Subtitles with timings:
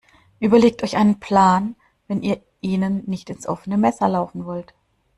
[0.39, 1.75] Überlegt euch einen Plan,
[2.07, 4.73] wenn ihr ihnen nicht ins offene Messer laufen wollt.